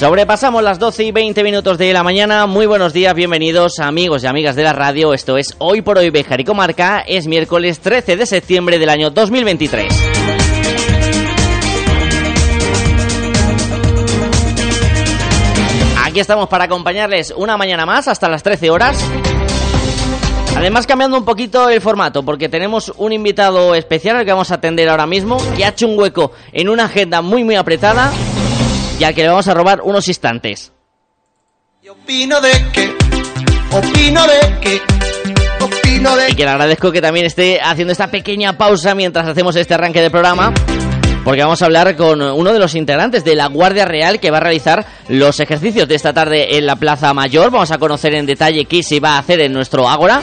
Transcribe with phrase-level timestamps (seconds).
[0.00, 2.46] Sobrepasamos las 12 y 20 minutos de la mañana.
[2.46, 5.12] Muy buenos días, bienvenidos amigos y amigas de la radio.
[5.12, 7.04] Esto es Hoy por Hoy Bejar y Comarca.
[7.06, 9.92] Es miércoles 13 de septiembre del año 2023.
[16.02, 19.04] Aquí estamos para acompañarles una mañana más hasta las 13 horas.
[20.56, 24.54] Además cambiando un poquito el formato porque tenemos un invitado especial al que vamos a
[24.54, 28.10] atender ahora mismo que ha hecho un hueco en una agenda muy muy apretada
[29.00, 30.72] y al que le vamos a robar unos instantes.
[31.90, 32.94] opino de que,
[33.72, 34.82] opino de que,
[35.58, 39.56] opino de Y que le agradezco que también esté haciendo esta pequeña pausa mientras hacemos
[39.56, 40.52] este arranque de programa.
[41.24, 44.36] Porque vamos a hablar con uno de los integrantes de la Guardia Real que va
[44.36, 47.50] a realizar los ejercicios de esta tarde en la Plaza Mayor.
[47.50, 50.20] Vamos a conocer en detalle qué se va a hacer en nuestro Ágora.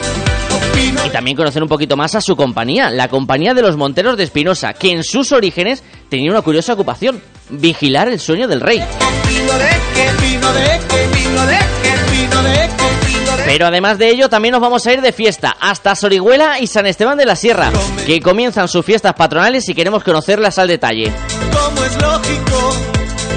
[1.04, 4.24] Y también conocer un poquito más a su compañía, la Compañía de los Monteros de
[4.24, 8.82] Espinosa, que en sus orígenes tenía una curiosa ocupación, vigilar el sueño del rey.
[13.46, 16.86] Pero además de ello, también nos vamos a ir de fiesta hasta Sorihuela y San
[16.86, 17.70] Esteban de la Sierra,
[18.04, 21.12] que comienzan sus fiestas patronales y queremos conocerlas al detalle.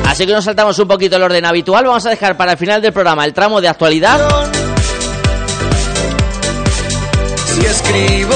[0.05, 2.81] Así que nos saltamos un poquito el orden habitual, vamos a dejar para el final
[2.81, 4.19] del programa el tramo de actualidad
[7.45, 8.35] Si escribo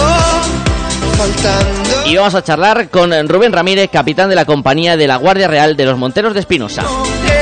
[2.08, 5.76] y vamos a charlar con Rubén Ramírez, capitán de la compañía de la Guardia Real
[5.76, 6.84] de los Monteros de Espinosa.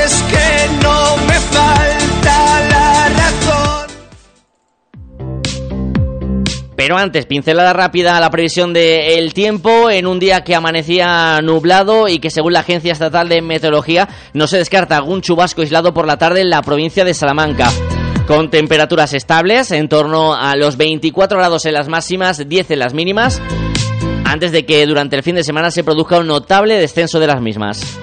[0.02, 3.86] es que no me falta la razón.
[6.76, 12.08] Pero antes, pincelada rápida a la previsión del tiempo en un día que amanecía nublado
[12.08, 16.06] y que según la Agencia Estatal de Meteorología no se descarta algún chubasco aislado por
[16.06, 17.70] la tarde en la provincia de Salamanca.
[18.26, 22.94] Con temperaturas estables, en torno a los 24 grados en las máximas, 10 en las
[22.94, 23.42] mínimas,
[24.34, 27.40] antes de que durante el fin de semana se produzca un notable descenso de las
[27.40, 27.98] mismas.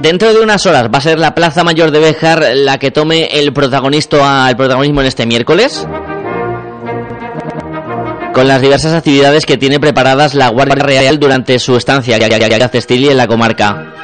[0.00, 3.26] Dentro de unas horas va a ser la Plaza Mayor de Béjar la que tome
[3.38, 5.86] el, protagonista, el protagonismo en este miércoles.
[8.36, 13.26] Con las diversas actividades que tiene preparadas la Guardia Real durante su estancia en la
[13.26, 13.94] comarca.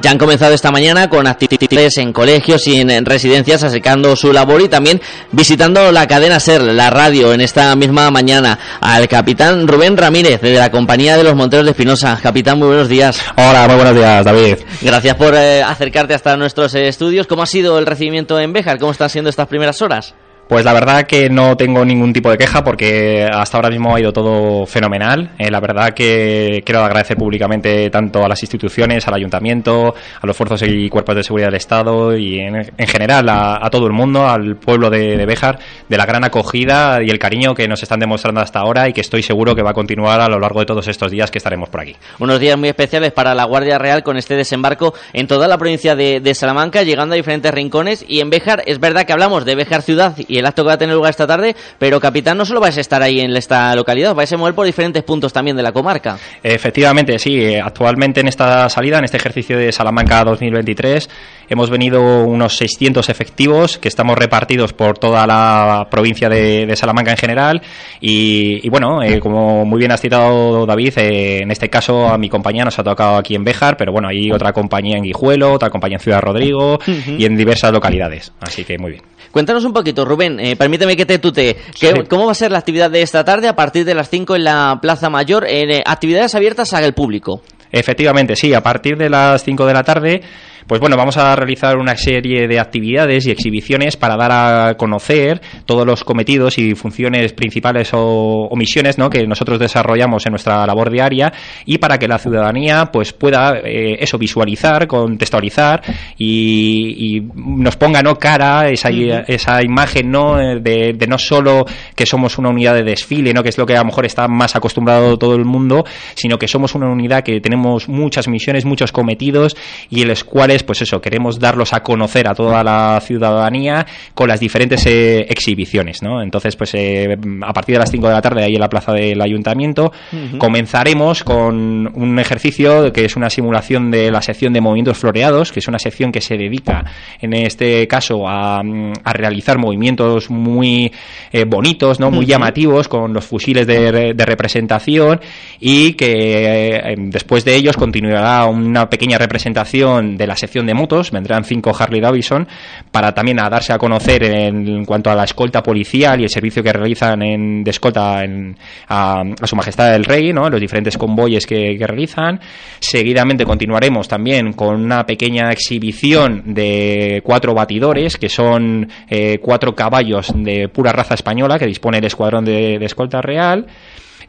[0.00, 4.62] Ya han comenzado esta mañana con actividades en colegios y en residencias acercando su labor
[4.62, 5.00] y también
[5.32, 10.54] visitando la cadena SER, la radio, en esta misma mañana al capitán Rubén Ramírez de
[10.54, 12.20] la compañía de los Monteros de Espinosa.
[12.22, 13.20] Capitán, muy buenos días.
[13.34, 14.58] Hola, muy buenos días, David.
[14.80, 17.26] Gracias por eh, acercarte hasta nuestros eh, estudios.
[17.26, 18.78] ¿Cómo ha sido el recibimiento en Béjar?
[18.78, 20.14] ¿Cómo están siendo estas primeras horas?
[20.52, 24.00] Pues la verdad que no tengo ningún tipo de queja porque hasta ahora mismo ha
[24.00, 25.30] ido todo fenomenal.
[25.38, 30.36] Eh, la verdad que quiero agradecer públicamente tanto a las instituciones, al ayuntamiento, a los
[30.36, 33.94] fuerzas y cuerpos de seguridad del Estado y en, en general a, a todo el
[33.94, 35.58] mundo, al pueblo de, de Béjar,
[35.88, 39.00] de la gran acogida y el cariño que nos están demostrando hasta ahora y que
[39.00, 41.70] estoy seguro que va a continuar a lo largo de todos estos días que estaremos
[41.70, 41.96] por aquí.
[42.18, 45.96] Unos días muy especiales para la Guardia Real con este desembarco en toda la provincia
[45.96, 48.04] de, de Salamanca, llegando a diferentes rincones.
[48.06, 50.74] Y en Béjar, es verdad que hablamos de Béjar ciudad y el acto que va
[50.74, 53.74] a tener lugar esta tarde, pero capitán, no solo vais a estar ahí en esta
[53.74, 56.18] localidad, vais a mover por diferentes puntos también de la comarca.
[56.42, 57.40] Efectivamente, sí.
[57.40, 61.08] eh, Actualmente en esta salida, en este ejercicio de Salamanca 2023,
[61.48, 67.12] hemos venido unos 600 efectivos que estamos repartidos por toda la provincia de, de Salamanca
[67.12, 67.62] en general.
[68.00, 72.18] Y, y bueno, eh, como muy bien has citado David, eh, en este caso a
[72.18, 75.52] mi compañía nos ha tocado aquí en Béjar, pero bueno, hay otra compañía en Guijuelo,
[75.52, 78.32] otra compañía en Ciudad Rodrigo y en diversas localidades.
[78.40, 79.02] Así que muy bien.
[79.32, 81.54] Cuéntanos un poquito, Rubén, eh, permíteme que te tutee.
[81.78, 82.02] ¿Qué- Sí.
[82.08, 84.44] ¿Cómo va a ser la actividad de esta tarde a partir de las 5 en
[84.44, 85.46] la Plaza Mayor?
[85.48, 87.42] En eh, actividades abiertas al público.
[87.70, 90.20] Efectivamente, sí, a partir de las 5 de la tarde,
[90.66, 95.40] pues bueno, vamos a realizar una serie de actividades y exhibiciones para dar a conocer
[95.66, 99.10] todos los cometidos y funciones principales o, o misiones ¿no?
[99.10, 101.32] que nosotros desarrollamos en nuestra labor diaria
[101.64, 105.82] y para que la ciudadanía pues pueda eh, eso visualizar, contextualizar
[106.16, 112.06] y, y nos ponga no cara esa, esa imagen no de, de no solo que
[112.06, 114.56] somos una unidad de desfile, no que es lo que a lo mejor está más
[114.56, 115.84] acostumbrado todo el mundo,
[116.14, 119.56] sino que somos una unidad que tenemos muchas misiones, muchos cometidos
[119.90, 123.86] y en los cuales cuales, pues eso, queremos darlos a conocer a toda la ciudadanía
[124.14, 126.22] con las diferentes eh, exhibiciones, ¿no?
[126.22, 128.92] Entonces, pues eh, a partir de las 5 de la tarde ahí en la plaza
[128.92, 129.92] del ayuntamiento
[130.38, 135.60] comenzaremos con un ejercicio que es una simulación de la sección de movimientos floreados, que
[135.60, 136.84] es una sección que se dedica
[137.20, 140.92] en este caso a, a realizar movimientos muy
[141.32, 142.10] eh, bonitos, ¿no?
[142.10, 145.20] Muy llamativos con los fusiles de, de representación
[145.60, 151.44] y que después de ellos continuará una pequeña representación de la sección de motos, vendrán
[151.44, 152.48] cinco Harley Davidson
[152.90, 156.64] para también a darse a conocer en, cuanto a la escolta policial y el servicio
[156.64, 158.56] que realizan en, de escolta en,
[158.88, 160.50] a, su majestad el rey, ¿no?
[160.50, 162.40] los diferentes convoyes que, realizan.
[162.80, 170.32] Seguidamente continuaremos también con una pequeña exhibición de cuatro batidores, que son eh, cuatro caballos
[170.34, 173.66] de pura raza española que dispone el escuadrón de, escolta real.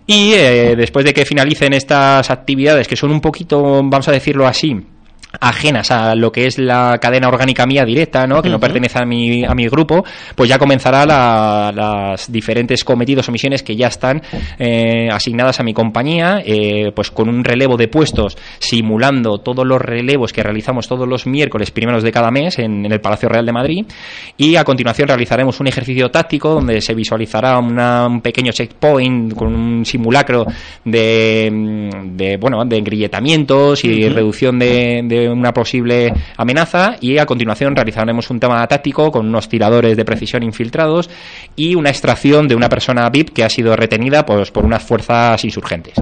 [0.05, 4.45] Y eh, después de que finalicen estas actividades, que son un poquito, vamos a decirlo
[4.45, 4.75] así,
[5.39, 8.41] ajenas a lo que es la cadena orgánica mía directa, ¿no?
[8.41, 10.03] que no pertenece a mi, a mi grupo,
[10.35, 14.21] pues ya comenzará las diferentes cometidos o misiones que ya están
[14.59, 19.81] eh, asignadas a mi compañía, eh, pues con un relevo de puestos simulando todos los
[19.81, 23.51] relevos que realizamos todos los miércoles primeros de cada mes en, el Palacio Real de
[23.51, 23.85] Madrid
[24.37, 29.85] y a continuación realizaremos un ejercicio táctico donde se visualizará un pequeño checkpoint con un
[29.85, 30.45] simulacro
[30.83, 38.29] de, de bueno de engrilletamientos y reducción de una posible amenaza y a continuación realizaremos
[38.29, 41.09] un tema táctico con unos tiradores de precisión infiltrados
[41.55, 45.43] y una extracción de una persona VIP que ha sido retenida pues, por unas fuerzas
[45.43, 45.95] insurgentes.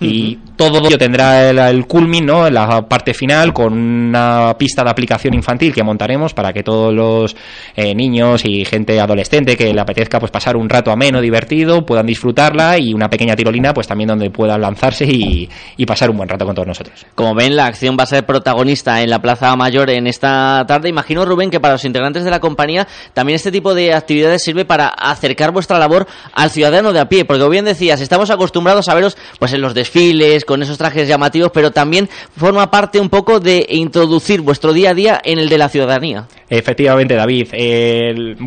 [0.00, 2.48] Y todo ello tendrá el, el culmin, ¿no?
[2.50, 7.36] la parte final con una pista de aplicación infantil que montaremos para que todos los
[7.76, 12.06] eh, niños y gente adolescente que le apetezca pues pasar un rato ameno, divertido, puedan
[12.06, 16.28] disfrutarla y una pequeña tirolina pues también donde puedan lanzarse y, y pasar un buen
[16.28, 17.06] rato con todos nosotros.
[17.14, 20.90] Como ven, la acción va a ser protagonista en la Plaza Mayor en esta tarde.
[20.90, 24.66] Imagino, Rubén, que para los integrantes de la compañía también este tipo de actividades sirve
[24.66, 28.88] para acercar vuestra labor al ciudadano de a pie, porque como bien decías, estamos acostumbrados
[28.88, 33.08] a veros pues en los desfiles, con esos trajes llamativos, pero también forma parte un
[33.08, 36.26] poco de introducir vuestro día a día en el de la ciudadanía.
[36.50, 37.48] Efectivamente, David,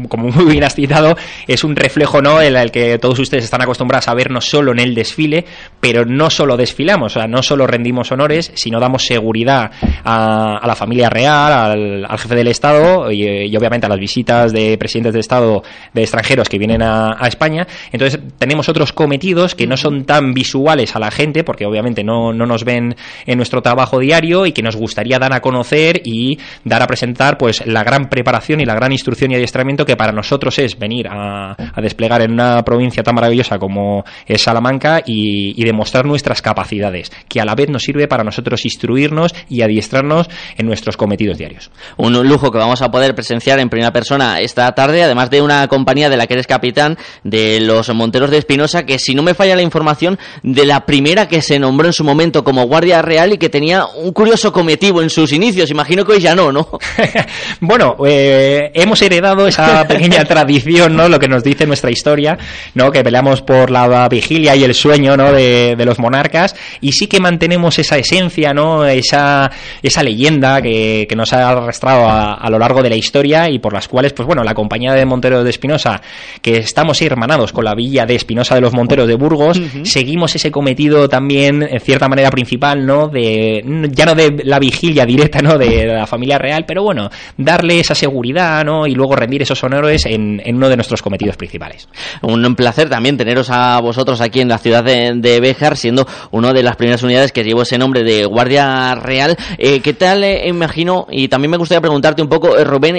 [0.07, 1.15] como muy bien has citado,
[1.47, 2.41] es un reflejo ¿no?
[2.41, 5.45] en el que todos ustedes están acostumbrados a ver no solo en el desfile,
[5.79, 9.71] pero no solo desfilamos, o sea, no solo rendimos honores, sino damos seguridad
[10.03, 15.13] a, la familia real, al, jefe del Estado y, obviamente a las visitas de presidentes
[15.13, 15.63] de Estado
[15.93, 17.67] de extranjeros que vienen a, España.
[17.91, 22.33] Entonces tenemos otros cometidos que no son tan visuales a la gente, porque obviamente no,
[22.33, 22.95] no nos ven
[23.25, 27.37] en nuestro trabajo diario y que nos gustaría dar a conocer y dar a presentar
[27.37, 31.07] pues la gran preparación y la gran instrucción y adiestramiento que para nosotros es venir
[31.09, 37.39] a, desplegar en una provincia tan maravillosa como es Salamanca y, demostrar nuestras capacidades, que
[37.39, 40.27] a la vez nos sirve para nosotros instruirnos y adiestrarnos
[40.57, 41.71] en nuestros cometidos diarios.
[41.97, 45.67] Un lujo que vamos a poder presenciar en primera persona esta tarde, además de una
[45.67, 49.33] compañía de la que eres capitán, de los Monteros de Espinosa, que si no me
[49.33, 53.33] falla la información, de la primera que se nombró en su momento como Guardia Real
[53.33, 55.69] y que tenía un curioso cometido en sus inicios.
[55.69, 56.67] Imagino que hoy ya no, ¿no?
[57.61, 61.09] bueno, bueno, eh, hemos heredado esa pequeña tradición, ¿no?
[61.09, 62.37] Lo que nos dice nuestra historia,
[62.75, 62.91] ¿no?
[62.91, 65.31] Que peleamos por la vigilia y el sueño, ¿no?
[65.31, 68.85] De, los monarcas y sí que mantenemos esa esencia, ¿no?
[68.85, 69.49] Esa,
[69.81, 73.87] esa leyenda que, nos ha arrastrado a, lo largo de la historia y por las
[73.87, 76.01] cuales, pues bueno, la compañía de Monteros de Espinosa,
[76.41, 80.51] que estamos hermanados con la villa de Espinosa de los Monteros de Burgos, seguimos ese
[80.51, 83.07] cometido también, en cierta manera principal, ¿no?
[83.07, 85.57] De, ya no de la vigilia directa, ¿no?
[85.57, 88.87] De la familia real, pero bueno, darle esa seguridad ¿no?
[88.87, 91.87] y luego rendir esos honores en, uno de nuestros cometidos principales.
[92.21, 96.53] Un placer también teneros a vosotros aquí en la ciudad de, de Béjar, siendo una
[96.53, 99.37] de las primeras unidades que llevó ese nombre de Guardia Real.
[99.57, 101.07] Eh, ¿Qué tal, eh, imagino?
[101.09, 102.95] Y también me gustaría preguntarte un poco, eh, Rubén,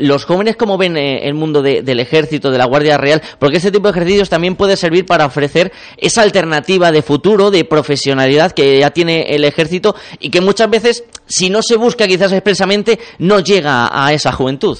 [0.00, 3.88] los jóvenes cómo ven el mundo del ejército, de la Guardia Real, porque este tipo
[3.88, 8.90] de ejercicios también puede servir para ofrecer esa alternativa de futuro, de profesionalidad que ya
[8.90, 13.88] tiene el ejército y que muchas veces, si no se busca quizás expresamente, no llega
[13.92, 14.78] a esa juventud.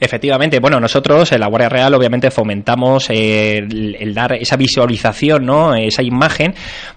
[0.00, 5.74] Efectivamente, bueno, nosotros en la Guardia Real obviamente fomentamos eh, el, dar esa visualización, ¿no?
[5.74, 6.54] esa imagen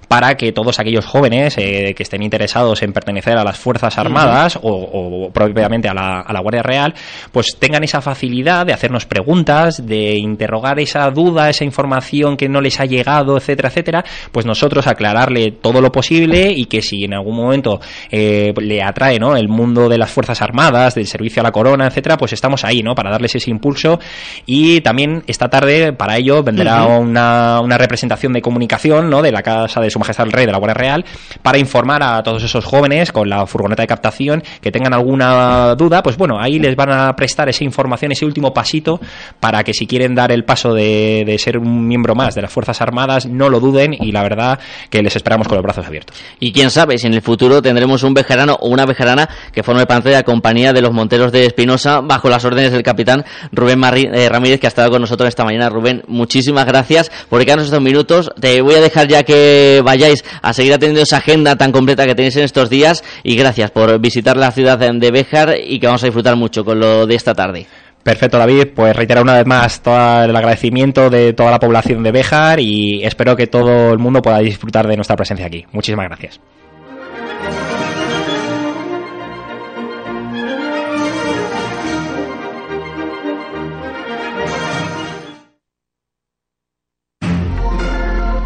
[0.07, 4.57] para que todos aquellos jóvenes eh, que estén interesados en pertenecer a las Fuerzas Armadas
[4.61, 6.93] o, propiamente a la, a la, Guardia Real,
[7.31, 12.61] pues tengan esa facilidad de hacernos preguntas, de interrogar esa duda, esa información que no
[12.61, 17.13] les ha llegado, etcétera, etcétera, pues nosotros aclararle todo lo posible y que si en
[17.13, 19.35] algún momento eh, le atrae ¿no?
[19.35, 22.81] el mundo de las Fuerzas Armadas, del servicio a la corona, etcétera, pues estamos ahí,
[22.81, 22.95] ¿no?
[22.95, 23.99] Para darles ese impulso.
[24.45, 29.21] Y también esta tarde, para ello, vendrá una, una representación de comunicación, ¿no?
[29.21, 31.05] De la Casa de Majestad el Rey de la Guardia Real,
[31.41, 36.03] para informar a todos esos jóvenes con la furgoneta de captación que tengan alguna duda,
[36.03, 38.99] pues bueno, ahí les van a prestar esa información, ese último pasito,
[39.39, 42.81] para que si quieren dar el paso de, ser un miembro más de las Fuerzas
[42.81, 46.17] Armadas, no lo duden y la verdad que les esperamos con los brazos abiertos.
[46.39, 49.85] Y quién sabe si en el futuro tendremos un vejerano o una vejerana que forme
[49.85, 53.81] parte de la compañía de los Monteros de Espinosa bajo las órdenes del capitán Rubén
[53.83, 55.69] eh, Ramírez que ha estado con nosotros esta mañana.
[55.69, 58.31] Rubén, muchísimas gracias por quedarnos estos minutos.
[58.39, 62.13] Te voy a dejar ya que vayáis a seguir atendiendo esa agenda tan completa que
[62.13, 66.03] tenéis en estos días y gracias por visitar la ciudad de Béjar y que vamos
[66.03, 67.67] a disfrutar mucho con lo de esta tarde.
[68.03, 68.67] Perfecto, David.
[68.75, 73.03] Pues reiterar una vez más todo el agradecimiento de toda la población de Béjar y
[73.03, 75.65] espero que todo el mundo pueda disfrutar de nuestra presencia aquí.
[75.71, 76.39] Muchísimas gracias.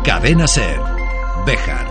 [0.04, 0.91] Cadena Ser.
[1.46, 1.88] Béjar.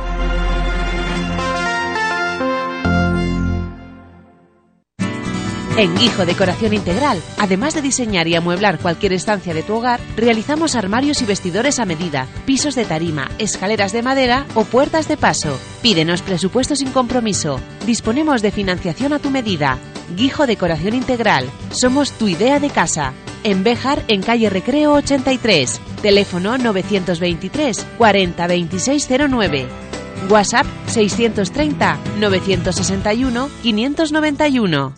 [5.76, 10.74] En Guijo Decoración Integral, además de diseñar y amueblar cualquier estancia de tu hogar, realizamos
[10.74, 15.58] armarios y vestidores a medida, pisos de tarima, escaleras de madera o puertas de paso.
[15.80, 17.58] Pídenos presupuesto sin compromiso.
[17.86, 19.78] Disponemos de financiación a tu medida.
[20.16, 21.48] Guijo Decoración Integral.
[21.70, 23.14] Somos tu idea de casa.
[23.42, 25.80] En Béjar, en calle Recreo 83.
[26.02, 29.66] Teléfono 923 40 2609.
[30.28, 34.94] WhatsApp 630 961 591.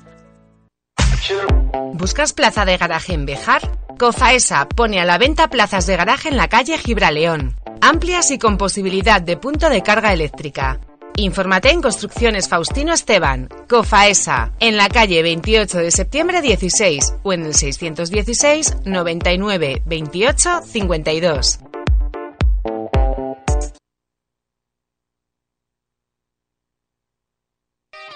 [1.93, 3.63] ¿Buscas plaza de garaje en Bejar?
[3.97, 8.59] Cofaesa pone a la venta plazas de garaje en la calle Gibraleón, amplias y con
[8.59, 10.81] posibilidad de punto de carga eléctrica.
[11.17, 17.45] Infórmate en Construcciones Faustino Esteban, Cofaesa, en la calle 28 de septiembre 16 o en
[17.45, 21.59] el 616 99 28 52.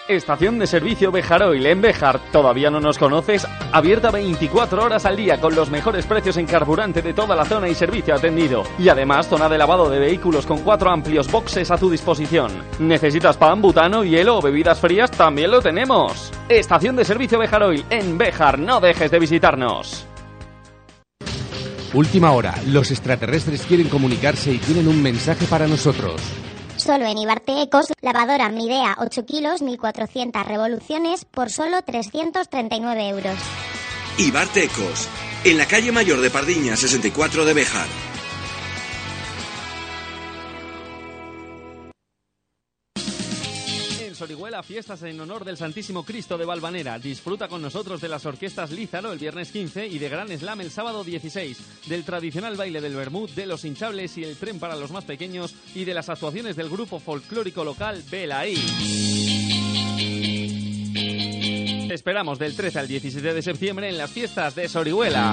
[0.09, 2.21] Estación de servicio Bejaroil en Bejar.
[2.31, 3.45] ¿Todavía no nos conoces?
[3.73, 7.69] Abierta 24 horas al día con los mejores precios en carburante de toda la zona
[7.69, 8.63] y servicio atendido.
[8.79, 12.53] Y además zona de lavado de vehículos con cuatro amplios boxes a tu disposición.
[12.79, 15.11] ¿Necesitas pan, butano, hielo o bebidas frías?
[15.11, 16.33] También lo tenemos.
[16.49, 18.61] Estación de servicio Bejaroil en Bejar.
[18.61, 20.07] No dejes de visitarnos.
[21.95, 22.55] Última hora.
[22.69, 26.21] Los extraterrestres quieren comunicarse y tienen un mensaje para nosotros.
[26.87, 33.35] Solo en Ibarte Ecos, lavadora Midea 8 kilos, 1400 revoluciones por solo 339 euros.
[34.19, 35.09] Ibarte Ecos,
[35.43, 38.06] en la calle mayor de Pardiña 64 de Bejar.
[44.63, 46.99] Fiestas en honor del Santísimo Cristo de Valvanera.
[46.99, 50.71] Disfruta con nosotros de las orquestas Lízaro el viernes 15 y de Gran Slam el
[50.71, 54.91] sábado 16, del tradicional baile del Bermud, de los hinchables y el tren para los
[54.91, 58.57] más pequeños y de las actuaciones del grupo folclórico local Belaí.
[61.91, 65.33] Esperamos del 13 al 17 de septiembre en las fiestas de Sorihuela.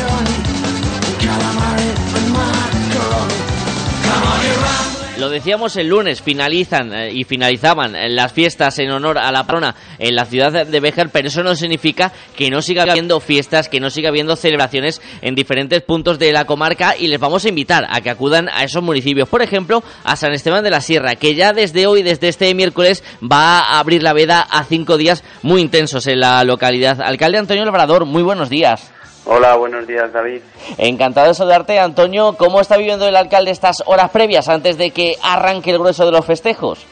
[5.21, 9.43] Lo decíamos el lunes, finalizan eh, y finalizaban eh, las fiestas en honor a la
[9.43, 13.69] patrona en la ciudad de Béjar, pero eso no significa que no siga habiendo fiestas,
[13.69, 17.49] que no siga habiendo celebraciones en diferentes puntos de la comarca y les vamos a
[17.49, 19.29] invitar a que acudan a esos municipios.
[19.29, 23.03] Por ejemplo, a San Esteban de la Sierra, que ya desde hoy, desde este miércoles,
[23.21, 26.99] va a abrir la veda a cinco días muy intensos en la localidad.
[26.99, 28.91] Alcalde Antonio Labrador, muy buenos días.
[29.25, 30.41] Hola, buenos días, David.
[30.77, 32.35] Encantado de saludarte, Antonio.
[32.37, 36.11] ¿Cómo está viviendo el alcalde estas horas previas antes de que arranque el grueso de
[36.11, 36.85] los festejos?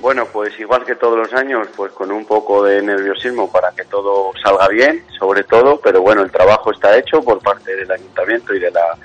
[0.00, 3.84] Bueno, pues igual que todos los años, pues con un poco de nerviosismo para que
[3.84, 8.54] todo salga bien, sobre todo, pero bueno, el trabajo está hecho por parte del ayuntamiento
[8.54, 8.96] y de la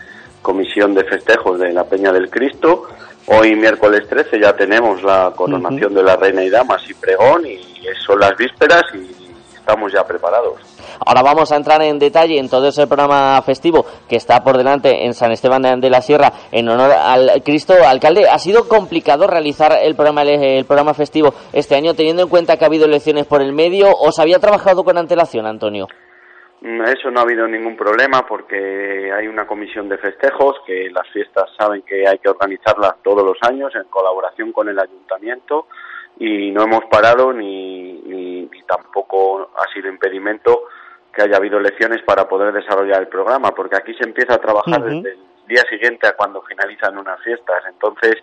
[0.44, 2.84] comisión de festejos de la Peña del Cristo.
[3.26, 7.60] Hoy, miércoles 13, ya tenemos la coronación de la Reina y Damas y Pregón, y
[8.06, 9.23] son las vísperas y
[9.64, 10.60] estamos ya preparados.
[11.06, 15.06] Ahora vamos a entrar en detalle en todo ese programa festivo que está por delante
[15.06, 17.74] en San Esteban de la Sierra en honor al Cristo.
[17.88, 22.58] Alcalde, ¿ha sido complicado realizar el programa, el programa festivo este año teniendo en cuenta
[22.58, 25.88] que ha habido elecciones por el medio o se había trabajado con antelación, Antonio?
[26.60, 31.08] Mm, Eso no ha habido ningún problema porque hay una comisión de festejos que las
[31.14, 35.68] fiestas saben que hay que organizarlas todos los años en colaboración con el ayuntamiento
[36.20, 39.03] y no hemos parado ni, ni, ni tampoco
[39.58, 40.64] ha sido impedimento
[41.14, 44.82] que haya habido elecciones para poder desarrollar el programa porque aquí se empieza a trabajar
[44.84, 47.64] desde el día siguiente a cuando finalizan unas fiestas.
[47.70, 48.16] Entonces,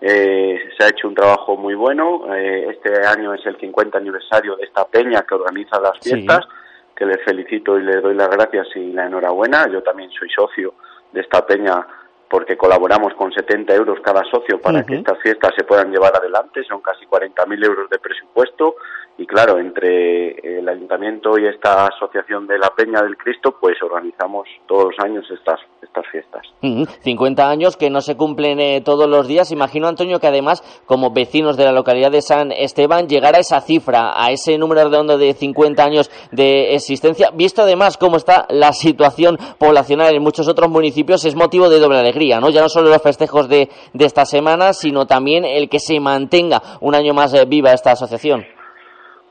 [0.00, 2.32] eh, se ha hecho un trabajo muy bueno.
[2.34, 6.10] Eh, este año es el 50 aniversario de esta peña que organiza las Sí.
[6.12, 6.46] fiestas,
[6.94, 9.66] que les felicito y les doy las gracias y la enhorabuena.
[9.68, 10.74] Yo también soy socio
[11.12, 11.84] de esta peña
[12.28, 16.64] porque colaboramos con 70 euros cada socio para que estas fiestas se puedan llevar adelante.
[16.64, 18.76] Son casi 40.000 euros de presupuesto
[19.18, 24.46] y claro, entre el ayuntamiento y esta asociación de la Peña del Cristo, pues organizamos
[24.66, 26.42] todos los años estas, estas fiestas.
[26.62, 29.50] Ujú, 50 años que no se cumplen eh, todos los días.
[29.50, 33.60] Imagino, Antonio, que además, como vecinos de la localidad de San Esteban, llegar a esa
[33.60, 38.72] cifra, a ese número redondo de 50 años de existencia, visto además cómo está la
[38.72, 42.50] situación poblacional en muchos otros municipios, es motivo de doble alegría, ¿no?
[42.50, 46.62] Ya no solo los festejos de, de esta semana, sino también el que se mantenga
[46.80, 48.55] un año más eh, viva esta asociación.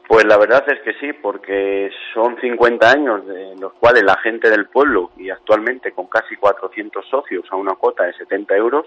[0.08, 4.50] Pues la verdad es que sí, porque son 50 años en los cuales la gente
[4.50, 8.86] del pueblo, y actualmente con casi 400 socios a una cuota de 70 euros,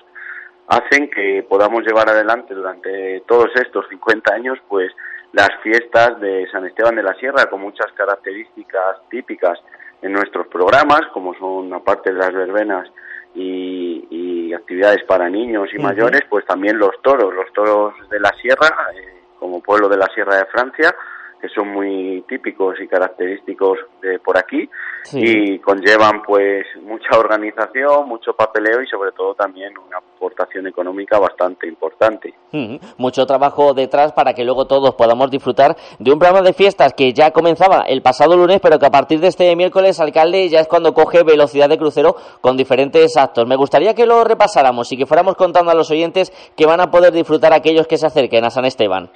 [0.68, 4.92] hacen que podamos llevar adelante durante todos estos 50 años pues
[5.32, 9.58] las fiestas de San Esteban de la Sierra con muchas características típicas
[10.02, 12.88] en nuestros programas, como son aparte de las verbenas
[13.34, 18.30] y, y actividades para niños y mayores, pues también los toros, los toros de la
[18.40, 20.94] Sierra, eh, como pueblo de la Sierra de Francia,
[21.40, 24.68] que son muy típicos y característicos de por aquí
[25.04, 25.20] Sí.
[25.22, 31.68] y conllevan pues mucha organización, mucho papeleo y sobre todo también una aportación económica bastante
[31.68, 32.34] importante.
[32.52, 36.92] Ujú, Mucho trabajo detrás para que luego todos podamos disfrutar de un programa de fiestas
[36.94, 40.58] que ya comenzaba el pasado lunes, pero que a partir de este miércoles, alcalde, ya
[40.60, 43.46] es cuando coge velocidad de crucero con diferentes actos.
[43.46, 46.90] Me gustaría que lo repasáramos y que fuéramos contando a los oyentes que van a
[46.90, 49.08] poder disfrutar aquellos que se acerquen a San Esteban.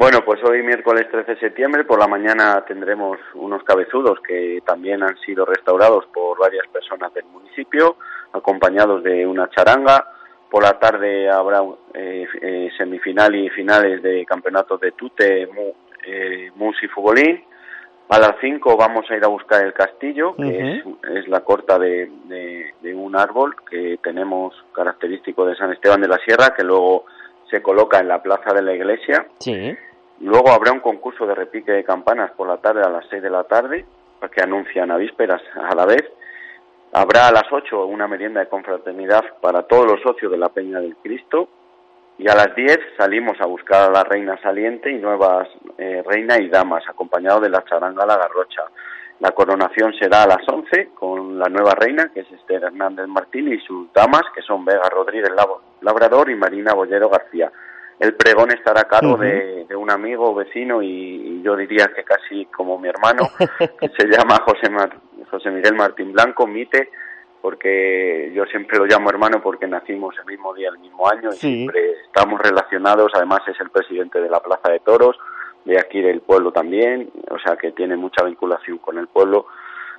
[0.00, 5.02] Bueno, pues hoy miércoles 13 de septiembre por la mañana tendremos unos cabezudos que también
[5.02, 7.96] han sido restaurados por varias personas del municipio,
[8.32, 10.06] acompañados de una charanga.
[10.50, 11.60] Por la tarde habrá
[11.92, 15.74] eh, eh, semifinal y finales de campeonatos de tute, mu,
[16.06, 17.44] eh, mus y futbolín.
[18.08, 20.42] A las 5 vamos a ir a buscar el castillo, que
[20.78, 20.84] es,
[21.18, 26.08] es la corta de, de- de un árbol que tenemos característico de San Esteban de
[26.08, 27.04] la Sierra, que luego
[27.50, 29.26] se coloca en la plaza de la iglesia.
[29.40, 29.76] Sí.
[30.20, 33.30] Luego habrá un concurso de repique de campanas por la tarde a las 6 de
[33.30, 33.84] la tarde,
[34.32, 36.04] que anuncian a vísperas a la vez.
[36.92, 40.80] Habrá a las 8 una merienda de confraternidad para todos los socios de la Peña
[40.80, 41.48] del Cristo.
[42.18, 46.38] Y a las 10 salimos a buscar a la reina saliente y nuevas eh, reina
[46.38, 48.64] y damas, acompañado de la charanga La Garrocha.
[49.20, 53.50] La coronación será a las 11 con la nueva reina, que es Esther Hernández Martín,
[53.52, 57.50] y sus damas, que son Vega Rodríguez Lab- Labrador y Marina Bollero García.
[58.00, 62.02] El pregón estará a cargo de, de un amigo, vecino y, y yo diría que
[62.02, 63.28] casi como mi hermano,
[63.78, 64.96] que se llama José, Mar-
[65.30, 66.90] José Miguel Martín Blanco, Mite,
[67.42, 71.36] porque yo siempre lo llamo hermano porque nacimos el mismo día, el mismo año y
[71.36, 71.54] Sí.
[71.56, 73.12] siempre estamos relacionados.
[73.14, 75.16] Además es el presidente de la Plaza de Toros,
[75.64, 79.46] de aquí del pueblo también, o sea que tiene mucha vinculación con el pueblo.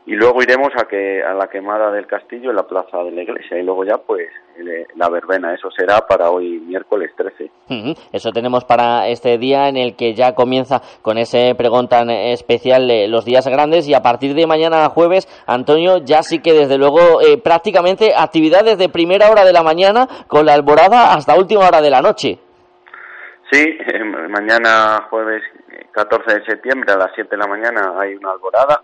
[0.06, 3.22] Y luego iremos a que a la quemada del castillo en la plaza de la
[3.22, 5.54] iglesia y luego ya pues eh, la verbena.
[5.54, 7.52] Eso será para hoy miércoles 13.
[7.70, 12.10] Ujú, Eso tenemos para este día en el que ya comienza con ese pregón tan
[12.10, 16.54] especial eh, los días grandes y a partir de mañana jueves, Antonio, ya sí que
[16.54, 21.38] desde luego eh, prácticamente actividades de primera hora de la mañana con la alborada hasta
[21.38, 22.40] última hora de la noche.
[23.52, 28.16] Sí, eh, mañana jueves eh, 14 de septiembre a las 7 de la mañana hay
[28.16, 28.82] una alborada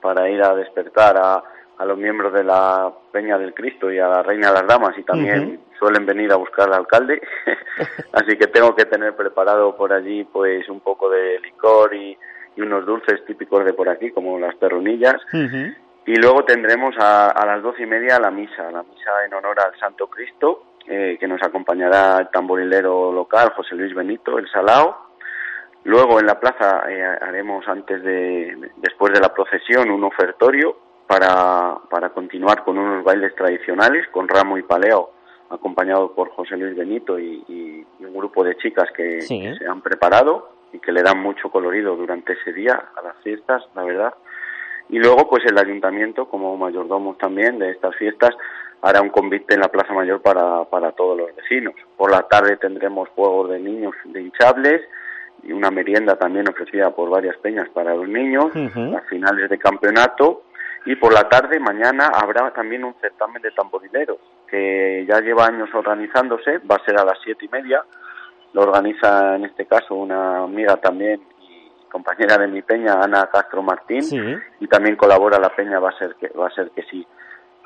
[0.00, 1.42] para ir a despertar a,
[1.80, 4.96] a los miembros de la Peña del Cristo y a la Reina de las Damas
[4.98, 7.22] y también suelen venir a buscar al alcalde.
[8.12, 12.18] Así que tengo que tener preparado por allí pues un poco de licor y,
[12.56, 15.16] y unos dulces típicos de por aquí como las perronillas.
[16.06, 19.56] Y luego tendremos a, a las doce y media la misa, la misa en honor
[19.60, 25.09] al Santo Cristo, eh, que nos acompañará el tamborilero local José Luis Benito, el Salao.
[25.84, 31.76] Luego en la plaza eh, haremos antes de, después de la procesión un ofertorio para,
[31.88, 35.10] para continuar con unos bailes tradicionales con ramo y paleo,
[35.48, 39.40] acompañado por José Luis Benito y, un grupo de chicas que, Sí.
[39.40, 43.16] que se han preparado y que le dan mucho colorido durante ese día a las
[43.22, 44.14] fiestas, la verdad.
[44.88, 48.30] Y luego, pues el ayuntamiento, como mayordomos también de estas fiestas,
[48.82, 51.74] hará un convite en la Plaza Mayor para, para todos los vecinos.
[51.96, 54.82] Por la tarde tendremos juegos de niños de hinchables
[55.42, 60.44] y una merienda también ofrecida por varias peñas para los niños, las finales de campeonato
[60.86, 65.68] y por la tarde mañana habrá también un certamen de tamborileros que ya lleva años
[65.74, 67.82] organizándose, va a ser a las siete y media,
[68.52, 73.62] lo organiza en este caso una amiga también y compañera de mi peña Ana Castro
[73.62, 74.02] Martín
[74.58, 77.06] y también colabora la peña va a ser que va a ser que sí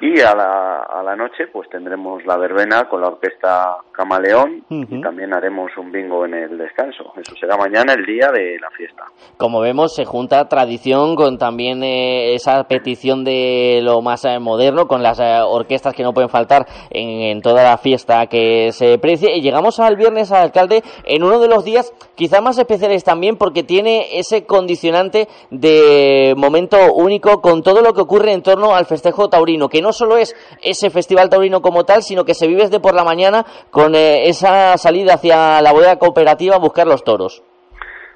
[0.01, 5.01] y a la, a la noche pues tendremos la verbena con la orquesta Camaleón y
[5.01, 7.13] también haremos un bingo en el descanso.
[7.17, 9.05] Eso será mañana el día de la fiesta.
[9.37, 14.89] Como vemos se junta tradición con también eh, esa petición de lo más eh, moderno,
[14.89, 19.37] con las eh, orquestas que no pueden faltar en, toda la fiesta que se precie.
[19.37, 23.63] Y llegamos al viernes, alcalde, en uno de los días quizá más especiales también porque
[23.63, 29.29] tiene ese condicionante de momento único con todo lo que ocurre en torno al festejo
[29.29, 32.81] taurino, que no solo es ese festival taurino como tal, sino que se vive desde
[32.81, 37.43] por la mañana con eh, esa salida hacia la bodega cooperativa a buscar los toros.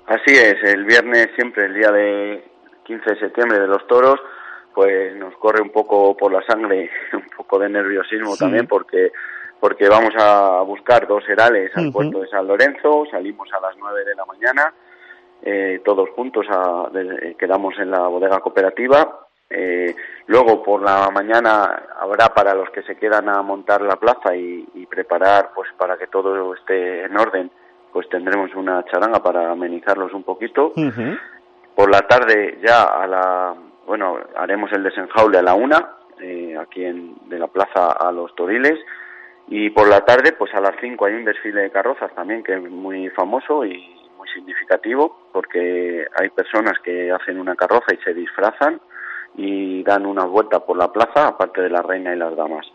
[0.07, 2.43] Así es, el viernes siempre, el día de
[2.85, 4.19] 15 de septiembre de los toros,
[4.75, 9.13] pues nos corre un poco por la sangre, un poco de nerviosismo también, porque
[9.61, 14.05] porque vamos a buscar dos herales al puerto de San Lorenzo, salimos a las 9
[14.05, 14.73] de la mañana,
[15.43, 16.89] eh, todos juntos a,
[17.37, 19.95] quedamos en la bodega cooperativa eh,
[20.29, 24.87] luego por la mañana habrá para los que se quedan a montar la plaza y,
[24.89, 27.51] preparar pues para que todo esté en orden,
[27.93, 30.73] pues tendremos una charanga para amenizarlos un poquito.
[31.75, 33.55] Por la tarde ya a la
[33.87, 38.35] bueno haremos el desenjaule a la una eh, aquí en, de la plaza a los
[38.35, 38.79] Toriles
[39.47, 42.55] y por la tarde pues a las cinco hay un desfile de carrozas también que
[42.55, 48.15] es muy famoso y muy significativo porque hay personas que hacen una carroza y se
[48.15, 48.81] disfrazan
[49.37, 52.67] y dan una vuelta por la plaza, aparte de la reina y las damas.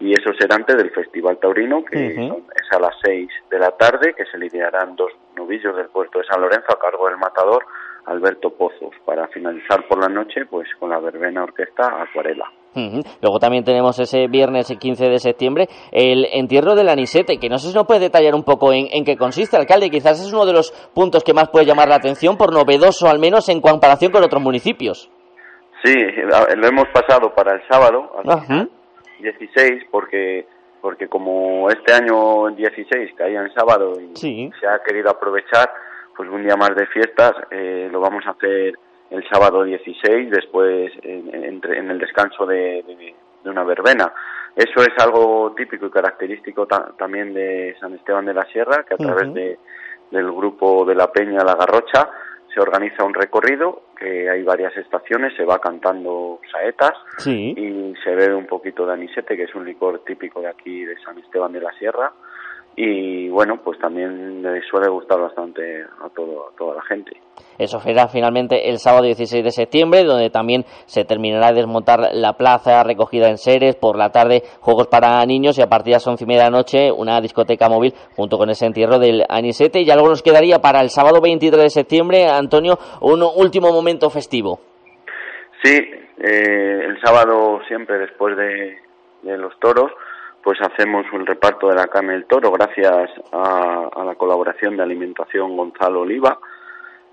[0.00, 4.14] Y eso será antes del Festival Taurino, que es a las seis de la tarde,
[4.14, 7.64] que se lidiarán dos novillos del puerto de San Lorenzo a cargo del matador
[8.06, 12.50] Alberto Pozos, para finalizar por la noche pues con la verbena orquesta Acuarela.
[12.74, 17.68] Luego también tenemos ese viernes 15 de septiembre el entierro del anisete, que no sé
[17.68, 19.90] si nos puede detallar un poco en, en, qué consiste, alcalde.
[19.90, 23.18] Quizás es uno de los puntos que más puede llamar la atención, por novedoso al
[23.18, 25.10] menos en comparación con otros municipios.
[25.82, 25.94] Sí,
[26.56, 28.12] lo hemos pasado para el sábado,
[29.20, 30.46] 16, porque
[30.80, 35.72] porque como este año 16 caía en sábado y se ha querido aprovechar,
[36.16, 38.74] pues un día más de fiestas, eh, lo vamos a hacer
[39.10, 43.14] el sábado 16, después en, en, el descanso de,
[43.44, 44.12] una verbena.
[44.56, 48.98] Eso es algo típico y característico también de San Esteban de la Sierra, que a
[48.98, 49.58] través de,
[50.10, 52.10] del grupo de la Peña La Garrocha,
[52.52, 56.92] se organiza un recorrido, que hay varias estaciones, se va cantando saetas
[57.26, 60.98] y se bebe un poquito de anisete, que es un licor típico de aquí de
[60.98, 62.12] San Esteban de la Sierra,
[62.74, 67.12] y bueno, pues también le suele gustar bastante a, todo, a toda la gente.
[67.58, 72.32] Eso será finalmente el sábado 16 de septiembre, donde también se terminará de desmontar la
[72.32, 73.76] plaza recogida en Seres.
[73.76, 76.50] Por la tarde, juegos para niños y a partir de las once y media de
[76.50, 79.82] la noche, una discoteca móvil junto con ese entierro del Anisete.
[79.82, 84.60] Y algo nos quedaría para el sábado 23 de septiembre, Antonio, un último momento festivo.
[85.62, 88.78] Sí, eh, el sábado siempre después de
[89.36, 89.92] los toros
[90.42, 95.56] pues hacemos el reparto de la carne del toro gracias a, la colaboración de Alimentación
[95.56, 96.38] Gonzalo Oliva,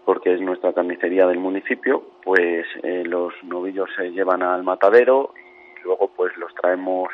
[0.06, 5.34] porque es nuestra carnicería del municipio, pues eh, los novillos se llevan al matadero
[5.80, 7.10] y luego pues los traemos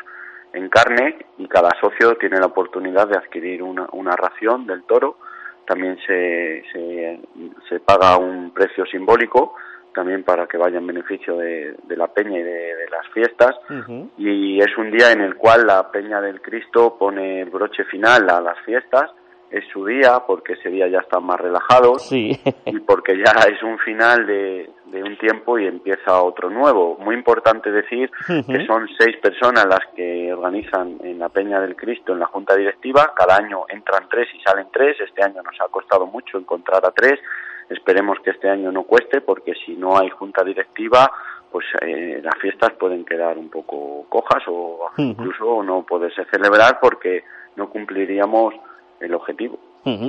[0.54, 5.18] en carne y cada socio tiene la oportunidad de adquirir una, una ración del toro.
[5.68, 6.64] También se,
[7.68, 9.56] se paga un precio simbólico
[9.96, 13.56] también para que vaya en beneficio de, la peña y de, las fiestas.
[14.18, 18.30] Y es un día en el cual la peña del Cristo pone el broche final
[18.30, 19.10] a las fiestas.
[19.50, 22.36] Es su día porque ese día ya están más relajados y
[22.86, 26.98] porque ya es un final de, un tiempo y empieza otro nuevo.
[27.00, 32.14] Muy importante decir que son seis personas las que organizan en la Peña del Cristo
[32.14, 33.14] en la Junta Directiva.
[33.16, 34.98] Cada año entran tres y salen tres.
[35.00, 37.20] Este año nos ha costado mucho encontrar a tres
[37.70, 41.12] Esperemos que este año no cueste porque si no hay junta directiva,
[41.52, 47.24] pues eh, las fiestas pueden quedar un poco cojas o incluso no poderse celebrar porque
[47.56, 48.54] no cumpliríamos
[49.00, 49.58] el objetivo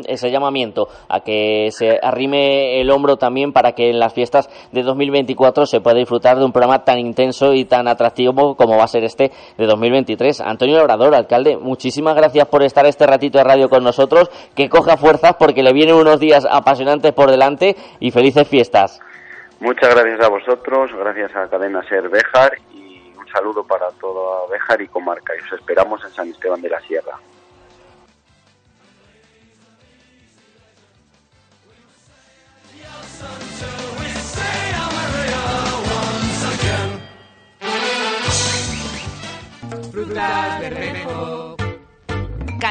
[0.06, 4.82] ese llamamiento a que se arrime el hombro también para que en las fiestas de
[4.82, 8.88] 2024 se pueda disfrutar de un programa tan intenso y tan atractivo como va a
[8.88, 10.40] ser este de 2023.
[10.40, 14.96] Antonio Labrador, alcalde, muchísimas gracias por estar este ratito de radio con nosotros, que coja
[14.96, 19.00] fuerzas porque le vienen unos días apasionantes por delante y felices fiestas.
[19.60, 24.80] Muchas gracias a vosotros, gracias a Cadena Ser Bejar y un saludo para toda Bejar
[24.82, 27.18] y comarca y os esperamos en San Esteban de la Sierra.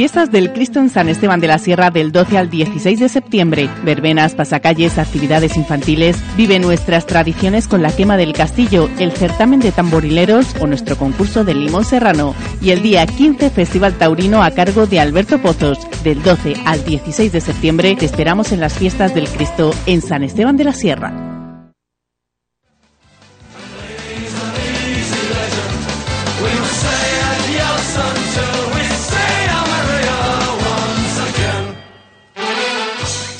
[0.00, 3.68] Fiestas del Cristo en San Esteban de la Sierra del 12 al 16 de septiembre.
[3.84, 6.16] Verbenas, pasacalles, actividades infantiles.
[6.38, 11.44] Vive nuestras tradiciones con la quema del castillo, el certamen de tamborileros o nuestro concurso
[11.44, 12.34] del limón serrano.
[12.62, 15.78] Y el día 15 Festival Taurino a cargo de Alberto Pozos.
[16.02, 20.22] Del 12 al 16 de septiembre te esperamos en las Fiestas del Cristo en San
[20.22, 21.29] Esteban de la Sierra.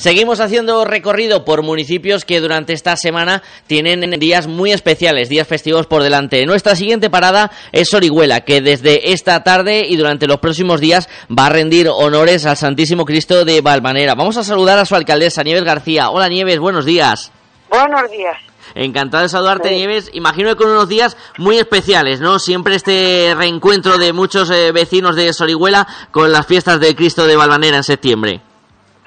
[0.01, 5.85] Seguimos haciendo recorrido por municipios que durante esta semana tienen días muy especiales, días festivos
[5.85, 6.43] por delante.
[6.47, 11.45] Nuestra siguiente parada es Orihuela, que desde esta tarde y durante los próximos días va
[11.45, 14.15] a rendir honores al Santísimo Cristo de Valmanera.
[14.15, 16.09] Vamos a saludar a su alcaldesa, Nieves García.
[16.09, 17.31] Hola Nieves, buenos días.
[17.69, 18.37] Buenos días.
[18.73, 20.09] Encantado de saludarte, Nieves.
[20.13, 22.39] Imagino que con unos días muy especiales, ¿no?
[22.39, 27.35] Siempre este reencuentro de muchos eh, vecinos de Sorihuela con las fiestas de Cristo de
[27.35, 28.41] Valvanera en septiembre.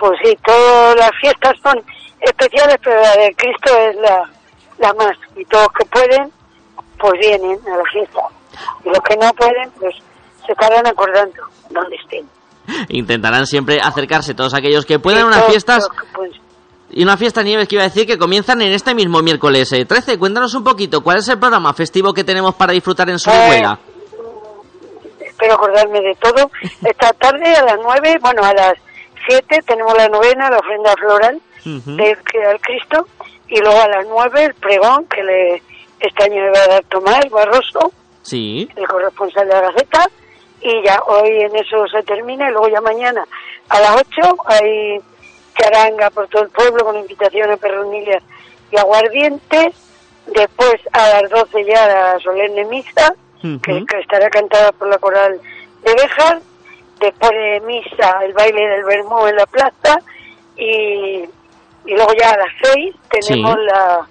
[0.05, 1.83] Pues sí, todas las fiestas son
[2.21, 4.31] especiales, pero la de Cristo es la,
[4.77, 5.17] la más.
[5.35, 6.31] Y todos que pueden,
[6.99, 8.21] pues vienen a la fiesta.
[8.85, 9.95] Y los que no pueden, pues
[10.45, 12.29] se estarán acordando donde estén.
[12.91, 15.89] Intentarán siempre acercarse todos aquellos que puedan a unas fiestas.
[16.91, 19.87] Y una fiesta Nieves que iba a decir que comienzan en este mismo miércoles eh,
[19.87, 20.19] 13.
[20.19, 23.79] Cuéntanos un poquito, ¿cuál es el programa festivo que tenemos para disfrutar en Sorihuela?
[25.19, 26.51] Espero acordarme de todo.
[26.83, 28.75] Esta tarde a las nueve, bueno, a las
[29.27, 33.07] siete tenemos la novena, la ofrenda floral del al Cristo.
[33.49, 35.63] Y luego a las nueve el pregón que le,
[36.01, 37.93] este año le va a dar Tomás Barroso.
[38.23, 38.69] Sí.
[38.77, 40.09] el corresponsal de la Gaceta,
[40.63, 43.23] y ya hoy en eso se termina, y luego ya mañana
[43.69, 45.01] a las 8 hay
[45.59, 48.23] charanga por todo el pueblo con invitaciones, perronillas
[48.71, 49.75] y aguardientes,
[50.27, 55.39] después a las 12 ya la solemne misa, que, que estará cantada por la coral
[55.85, 56.41] de Béjar,
[57.01, 59.99] después de misa el baile del Bermú en la plaza,
[60.57, 61.25] y,
[61.87, 63.65] y luego ya a las 6 tenemos Sí.
[63.67, 64.07] la,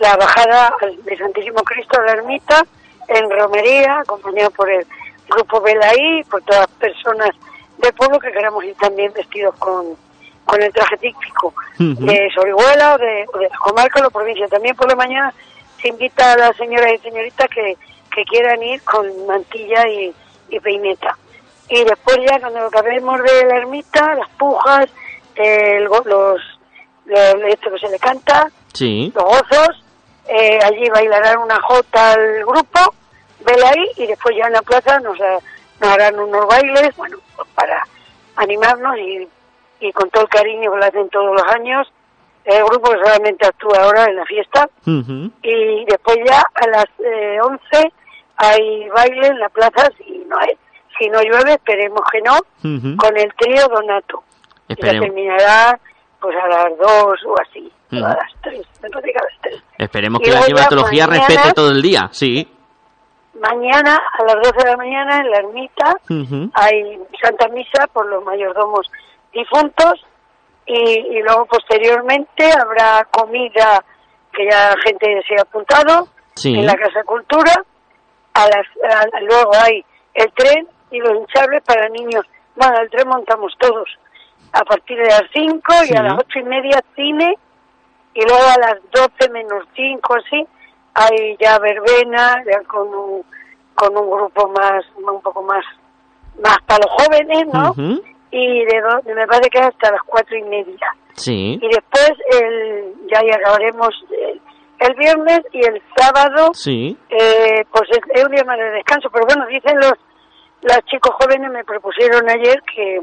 [0.00, 0.72] la bajada
[1.04, 2.64] de Santísimo Cristo a la ermita
[3.08, 4.86] en romería, acompañado por el
[5.28, 7.30] grupo Belaí, por todas las personas
[7.78, 9.96] del pueblo que queramos ir también vestidos con,
[10.44, 14.46] con el traje típico de Sorihuela o de, o de la comarca o la provincia.
[14.48, 15.32] También por la mañana
[15.80, 17.76] se invita a las señoras y señoritas que,
[18.14, 20.12] que quieran ir con mantilla y,
[20.50, 21.16] y peineta.
[21.70, 24.86] Y después ya cuando acabemos de la ermita, las pujas,
[25.34, 26.40] el los, los,
[27.48, 29.12] esto que se le canta, Sí.
[29.14, 29.84] los gozos,
[30.28, 32.94] eh, allí bailarán una jota al grupo,
[33.44, 37.48] vela ahí, y después ya en la plaza nos, nos harán unos bailes, bueno, pues
[37.54, 37.82] para
[38.36, 39.28] animarnos y,
[39.80, 41.90] y con todo el cariño que lo hacen todos los años.
[42.44, 44.68] El grupo que solamente actúa ahora en la fiesta,
[45.42, 47.92] y después ya a las eh, 11
[48.36, 50.56] hay baile en la plaza, si no, hay,
[50.98, 52.36] si no llueve, esperemos que no,
[52.96, 54.22] con el trío Donato.
[54.68, 55.06] Y ya Esperemos.
[55.06, 55.78] terminará
[56.20, 56.88] pues a las 2
[57.26, 58.04] o así, Ujú.
[58.04, 59.62] a las 3, me parece que a las 3.
[59.78, 62.46] Esperemos Y que la climatología respete todo el día, sí.
[63.40, 65.94] Mañana a las 12 de la mañana en la ermita
[66.54, 68.90] hay Santa Misa por los mayordomos
[69.32, 70.04] difuntos
[70.66, 73.84] y, y luego posteriormente habrá comida
[74.32, 76.54] que ya la gente se ha apuntado Sí.
[76.56, 77.52] en la Casa Cultura.
[78.34, 79.84] A las, a- luego hay
[80.14, 82.24] el tren y los hinchables para niños.
[82.56, 83.88] Bueno, el tren montamos todos
[84.52, 87.34] a partir de las 5 y a las ocho y media cine
[88.14, 90.46] y luego a las 12 menos 5 así
[90.94, 93.22] hay ya verbena ya con un
[93.74, 95.64] con un grupo más un poco más
[96.42, 97.74] más para los jóvenes no
[98.30, 101.58] y de me parece que es hasta las cuatro y media Sí.
[101.60, 104.40] y después el ya ahí acabaremos el,
[104.80, 106.96] el viernes y el sábado Sí.
[107.10, 109.92] eh, pues es, es un día más de descanso pero bueno dicen los
[110.62, 113.00] los chicos jóvenes me propusieron ayer que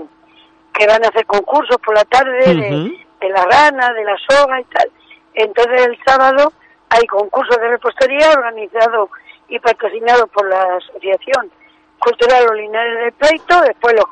[0.73, 4.63] que van a hacer concursos por la tarde de, la rana, de la soga y
[4.65, 4.91] tal.
[5.33, 6.51] Entonces el sábado
[6.89, 9.09] hay concursos de repostería organizado
[9.47, 11.49] y patrocinado por la Asociación
[11.99, 14.05] Cultural Los Linares del Pleito, después los,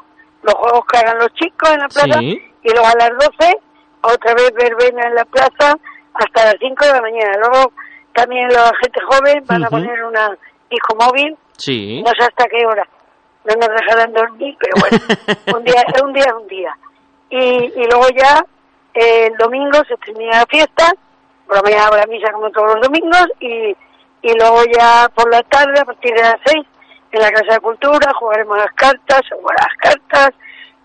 [0.43, 2.51] los juegos que hagan los chicos en la plaza Sí.
[2.63, 3.57] y luego a las 12
[4.01, 5.75] otra vez verbena en la plaza
[6.13, 7.37] hasta las 5 de la mañana.
[7.39, 7.73] Luego
[8.13, 10.37] también la gente joven van a poner una
[10.69, 12.01] hijo móvil, Sí.
[12.03, 12.87] no sé hasta qué hora.
[13.45, 16.77] No nos dejarán dormir, pero bueno, un día un día es un día.
[17.29, 18.45] Y, y luego ya
[18.93, 20.91] eh, el domingo se termina la fiesta,
[21.47, 23.75] por la mañana habrá misa como todos los domingos y,
[24.21, 26.65] y luego ya por la tarde, a partir de las 6,
[27.11, 30.29] en la Casa de Cultura jugaremos las cartas, se jugarán las cartas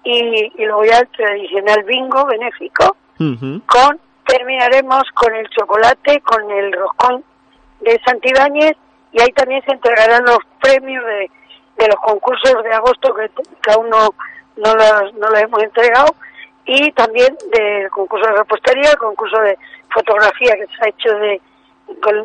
[0.04, 2.96] y, y luego ya el tradicional bingo benéfico
[3.66, 7.24] con terminaremos con el chocolate, con el roscón
[7.80, 8.76] de Santibáñez
[9.10, 11.30] y ahí también se entregarán los premios de,
[11.78, 13.30] de los concursos de agosto que,
[13.62, 14.10] que aún no,
[14.56, 16.14] no, los, no los hemos entregado
[16.66, 19.56] y también del concurso de repostería, el concurso de
[19.90, 21.40] fotografía que se ha hecho de,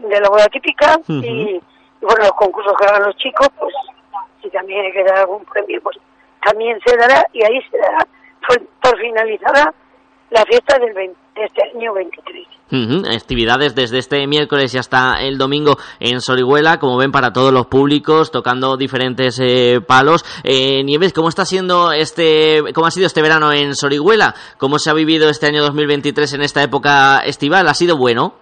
[0.09, 1.61] de la boda típica y
[2.01, 3.73] bueno, los concursos que hagan los chicos, pues
[4.41, 5.97] si también hay que dar algún premio, pues
[6.43, 8.05] también se dará y ahí se dará
[8.45, 9.73] por, por finalizada
[10.31, 12.47] la fiesta del 20 de este año 23.
[12.71, 17.51] Ujú, Actividades desde este miércoles y hasta el domingo en Sorihuela, como ven, para todos
[17.51, 20.23] los públicos, tocando diferentes eh, palos.
[20.43, 24.33] Eh, Nieves, ¿cómo está siendo este, cómo ha sido este verano en Sorihuela?
[24.57, 27.67] ¿Cómo se ha vivido este año 2023 en esta época estival?
[27.67, 28.35] ¿Ha sido bueno?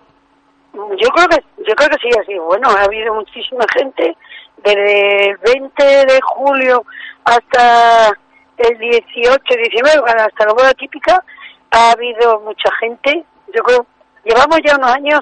[0.73, 4.15] Yo creo que yo creo que sí ha sido bueno, ha habido muchísima gente
[4.63, 6.84] desde el 20 de julio
[7.23, 8.10] hasta
[8.58, 11.23] el 18, 19, hasta la boda típica
[11.71, 13.23] ha habido mucha gente.
[13.53, 13.86] Yo creo
[14.23, 15.19] llevamos ya unos años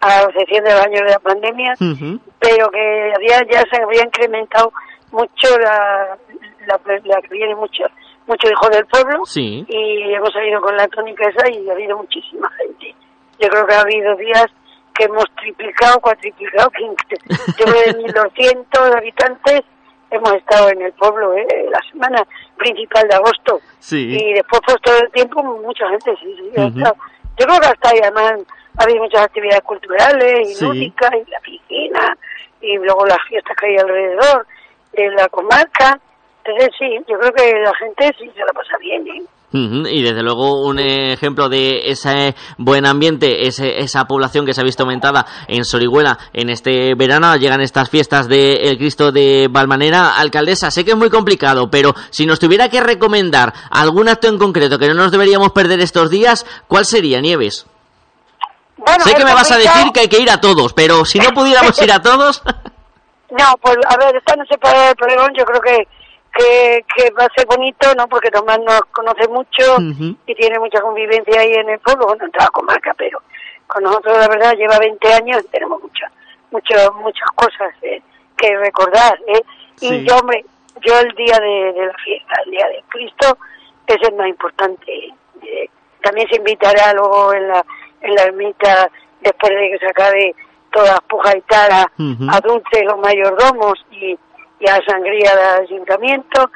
[0.00, 1.74] a excepción de los años de la pandemia,
[2.38, 4.72] pero que había ya se había incrementado
[5.10, 6.16] mucho la,
[6.66, 7.84] la, la que viene mucho
[8.26, 9.64] mucho hijo del pueblo Sí.
[9.68, 12.94] y hemos salido con la tónica esa y ha habido muchísima gente.
[13.40, 14.46] Yo creo que ha habido días
[14.94, 19.62] que hemos triplicado, cuatriplicado, yo creo de 1.200 habitantes
[20.10, 21.46] hemos estado en el pueblo ¿eh?
[21.70, 22.22] la semana
[22.58, 24.16] principal de agosto Sí.
[24.20, 26.78] y después pues todo el tiempo mucha gente sí, sí, Ujú.
[26.78, 26.96] estado.
[27.38, 28.32] yo creo que hasta ahí además
[28.78, 30.64] ha habido muchas actividades culturales y Sí.
[30.64, 32.16] lúdicas y la piscina
[32.60, 34.46] y luego las fiestas que hay alrededor
[34.92, 35.98] de la comarca
[36.44, 39.22] entonces sí yo creo que la gente sí se la pasa bien ¿eh?
[39.50, 44.64] Y desde luego un ejemplo de ese buen ambiente, ese- esa población que se ha
[44.64, 50.16] visto aumentada en Sorihuela en este verano, llegan estas fiestas del Cristo de Balmanera.
[50.18, 54.36] Alcaldesa, sé que es muy complicado, pero si nos tuviera que recomendar algún acto en
[54.38, 57.64] concreto que no nos deberíamos perder estos días, ¿cuál sería, Nieves?
[58.76, 61.18] Bueno, sé que me vas a decir que hay que ir a todos, pero si
[61.18, 62.42] no pudiéramos ir a todos...
[63.30, 65.86] No, pues a ver, esta noche para el pregón yo creo que,
[66.34, 68.06] que, que va a ser bonito, ¿no?
[68.08, 69.76] Porque Tomás nos conoce mucho
[70.26, 73.20] y tiene mucha convivencia ahí en el pueblo, bueno, en toda la comarca, pero
[73.66, 76.10] con nosotros la verdad lleva 20 años y tenemos muchas
[76.50, 78.00] muchas muchas cosas eh,
[78.36, 79.42] que recordar, ¿eh?
[79.76, 79.94] Sí.
[79.94, 80.44] Y yo, hombre,
[80.86, 83.36] yo el día de, de la fiesta, el día de Cristo,
[83.86, 84.92] es el más importante.
[85.42, 85.68] eh.
[86.02, 87.64] también se invitará luego en la,
[88.00, 90.34] en la ermita, después de que se acabe
[90.70, 92.26] todas pujas y tal, a, Ujú.
[92.30, 94.16] a Dulce, los mayordomos y,
[94.60, 96.50] y a la sangría del ayuntamiento.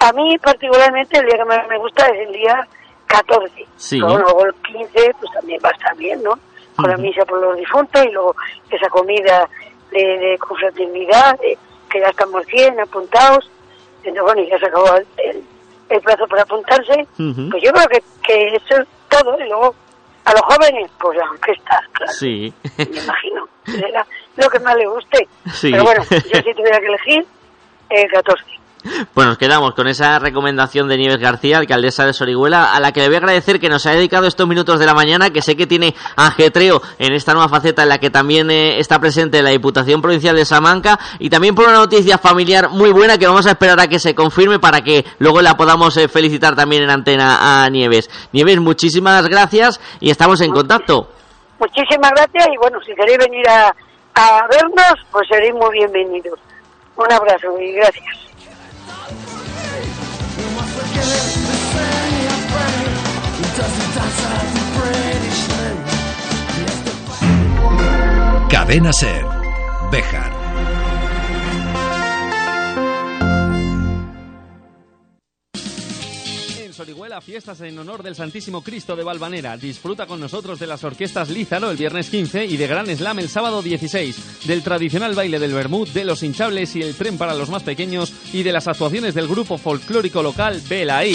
[0.00, 2.66] A mí particularmente el día que más me gusta es el día
[3.06, 3.66] 14.
[3.76, 3.98] Sí.
[3.98, 6.38] Luego, luego el 15 pues también va a estar bien, ¿no?
[6.76, 8.36] Con la misa por los difuntos y luego
[8.70, 9.48] esa comida
[9.90, 11.58] de, de confraternidad, de-
[11.90, 13.50] que ya estamos 100 apuntados.
[14.04, 15.44] Entonces, bueno, y ya se acabó el, el-
[15.88, 17.06] el plazo para apuntarse.
[17.16, 19.36] Pues yo creo que, que eso es todo.
[19.40, 19.74] Y luego
[20.26, 22.52] a los jóvenes, pues la orquesta, claro Sí.
[22.76, 23.48] me imagino.
[23.64, 24.06] Será
[24.36, 25.26] lo que más le guste.
[25.52, 25.70] Sí.
[25.72, 27.26] Pero bueno, yo si tuviera que elegir,
[27.90, 28.58] el 14.
[29.12, 33.00] Pues nos quedamos con esa recomendación de Nieves García, alcaldesa de Sorihuela, a la que
[33.00, 35.56] le voy a agradecer que nos haya dedicado estos minutos de la mañana, que sé
[35.56, 39.50] que tiene ajetreo en esta nueva faceta en la que también eh, está presente la
[39.50, 43.50] Diputación Provincial de Salamanca y también por una noticia familiar muy buena que vamos a
[43.50, 47.64] esperar a que se confirme para que luego la podamos eh, felicitar también en antena
[47.64, 48.08] a Nieves.
[48.32, 51.08] Nieves, muchísimas gracias y estamos en contacto.
[51.58, 53.74] Muchísimas gracias y bueno, si queréis venir a,
[54.14, 56.38] a vernos, pues seréis muy bienvenidos.
[56.98, 58.04] Un abrazo y gracias.
[68.50, 69.24] Cadena Ser.
[69.92, 70.37] Bejar.
[76.78, 79.56] En Sorihuela, fiestas en honor del Santísimo Cristo de Valvanera.
[79.56, 83.28] Disfruta con nosotros de las orquestas Lízaro el viernes 15 y de Gran Slam el
[83.28, 87.50] sábado 16, del tradicional baile del Bermud, de los hinchables y el tren para los
[87.50, 91.14] más pequeños y de las actuaciones del grupo folclórico local Belaí.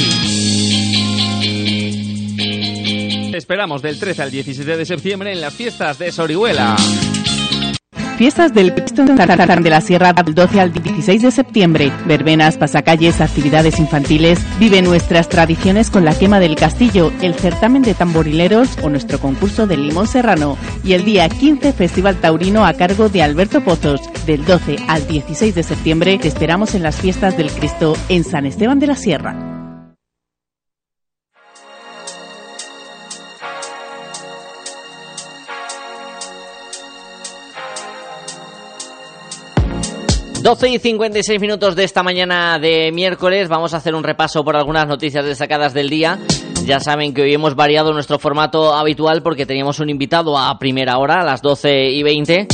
[3.33, 6.75] Esperamos del 13 al 17 de septiembre en las fiestas de Sorihuela.
[8.23, 11.91] Fiestas del Cristo de la Sierra del 12 al 16 de septiembre.
[12.05, 14.39] Verbenas, pasacalles, actividades infantiles.
[14.59, 19.67] Vive nuestras tradiciones con la quema del castillo, el certamen de tamborileros o nuestro concurso
[19.67, 20.57] del limón serrano.
[20.85, 23.99] Y el día 15, Festival Taurino a cargo de Alberto Pozos.
[24.25, 28.45] Del 12 al 16 de septiembre te esperamos en las fiestas del Cristo en San
[28.45, 29.52] Esteban de la Sierra.
[40.43, 43.47] 12 y 56 minutos de esta mañana de miércoles.
[43.47, 46.19] Vamos a hacer un repaso por algunas noticias destacadas del día.
[46.65, 50.97] Ya saben que hoy hemos variado nuestro formato habitual porque teníamos un invitado a primera
[50.97, 52.47] hora, a las 12 y 20,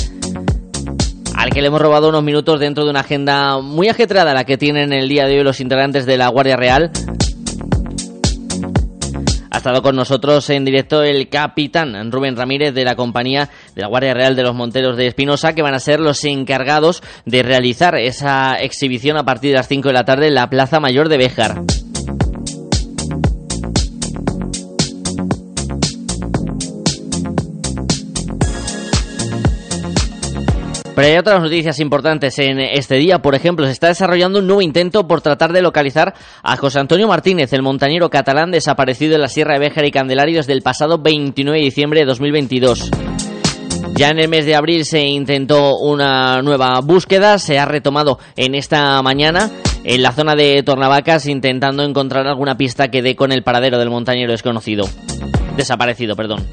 [1.36, 4.56] al que le hemos robado unos minutos dentro de una agenda muy ajetreada la que
[4.56, 6.92] tienen el día de hoy los integrantes de la Guardia Real.
[9.60, 14.14] Estado con nosotros en directo el capitán Rubén Ramírez de la compañía de la Guardia
[14.14, 18.54] Real de los Monteros de Espinosa, que van a ser los encargados de realizar esa
[18.54, 21.89] exhibición a partir de las 5 de la tarde en la Plaza Mayor de Béjar.
[31.00, 33.20] Pero hay otras noticias importantes en este día.
[33.20, 37.08] Por ejemplo, se está desarrollando un nuevo intento por tratar de localizar a José Antonio
[37.08, 40.98] Martínez, el montañero catalán desaparecido en la Sierra de Béjar y Candelario desde el pasado
[40.98, 42.92] 29 de diciembre de 2022.
[43.94, 48.54] Ya en el mes de abril se intentó una nueva búsqueda, se ha retomado en
[48.54, 49.52] esta mañana
[49.86, 53.90] en la zona de Tornavacas intentando encontrar alguna pista que dé con el paradero del
[53.90, 54.84] montañero desconocido.
[55.56, 56.46] Desaparecido, perdón.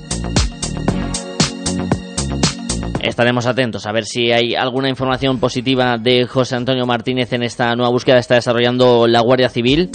[3.07, 7.73] Estaremos atentos a ver si hay alguna información positiva de José Antonio Martínez en esta
[7.77, 9.91] nueva búsqueda que está desarrollando la Guardia Civil.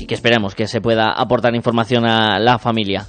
[0.00, 3.06] Y que esperemos que se pueda aportar información a la familia.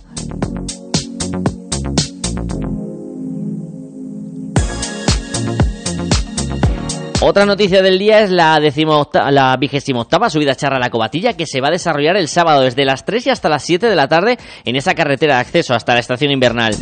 [7.21, 11.47] Otra noticia del día es la, la vigésima octava subida charra a la Cobatilla que
[11.47, 14.07] se va a desarrollar el sábado desde las 3 y hasta las 7 de la
[14.07, 16.75] tarde en esa carretera de acceso hasta la estación invernal.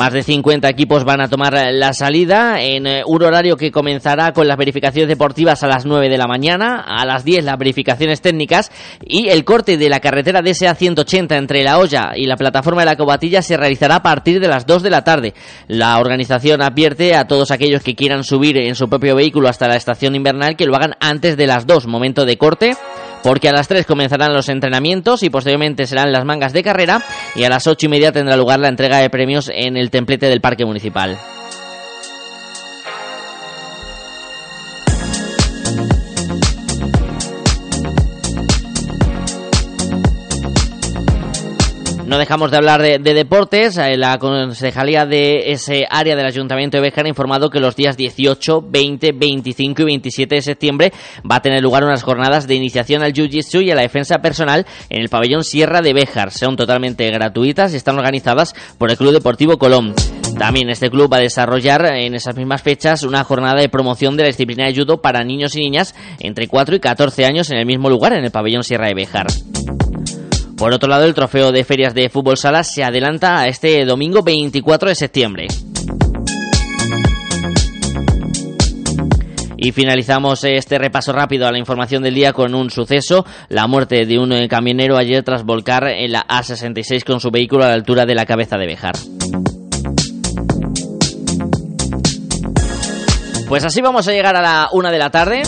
[0.00, 4.32] Más de 50 equipos van a tomar la salida en eh, un horario que comenzará
[4.32, 8.22] con las verificaciones deportivas a las 9 de la mañana, a las 10 las verificaciones
[8.22, 8.72] técnicas
[9.04, 12.86] y el corte de la carretera DSA 180 entre La Olla y la plataforma de
[12.86, 15.34] la Cobatilla se realizará a partir de las 2 de la tarde.
[15.68, 19.76] La organización advierte a todos aquellos que quieran subir en su propio vehículo hasta la
[19.76, 22.74] estación invernal que lo hagan antes de las 2, momento de corte
[23.22, 27.02] porque a las 3 comenzarán los entrenamientos y posteriormente serán las mangas de carrera
[27.34, 30.26] y a las 8 y media tendrá lugar la entrega de premios en el templete
[30.26, 31.18] del Parque Municipal.
[42.10, 43.78] No dejamos de hablar de, deportes.
[43.78, 47.96] Eh, la concejalía de ese área del Ayuntamiento de Béjar ha informado que los días
[47.96, 53.04] 18, 20, 25 y 27 de septiembre va a tener lugar unas jornadas de iniciación
[53.04, 56.32] al Jiu-Jitsu y a la defensa personal en el pabellón Sierra de Béjar.
[56.32, 59.94] Son totalmente gratuitas y están organizadas por el Club Deportivo Colón.
[60.36, 64.24] También este club va a desarrollar en esas mismas fechas una jornada de promoción de
[64.24, 67.66] la disciplina de judo para niños y niñas entre 4 y 14 años en el
[67.66, 69.28] mismo lugar, en el pabellón Sierra de Béjar.
[70.60, 74.22] Por otro lado, el trofeo de ferias de fútbol sala se adelanta a este domingo
[74.22, 75.46] 24 de septiembre.
[79.56, 84.04] Y finalizamos este repaso rápido a la información del día con un suceso, la muerte
[84.04, 88.04] de un camionero ayer tras volcar en la A66 con su vehículo a la altura
[88.04, 88.96] de la cabeza de Bejar.
[93.48, 95.42] Pues así vamos a llegar a la una de la tarde.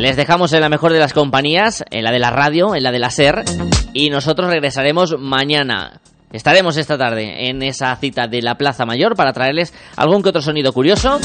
[0.00, 2.90] Les dejamos en la mejor de las compañías, en la de la radio, en la
[2.90, 3.44] de la SER,
[3.92, 6.00] y nosotros regresaremos mañana.
[6.32, 10.40] Estaremos esta tarde en esa cita de la Plaza Mayor para traerles algún que otro
[10.40, 11.20] sonido curioso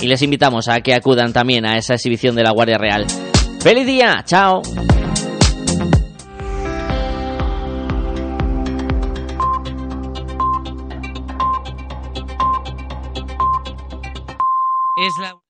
[0.00, 3.04] y les invitamos a que acudan también a esa exhibición de la Guardia Real.
[3.60, 4.22] ¡Feliz día!
[4.24, 4.62] ¡Chao!
[14.96, 15.43] Es la...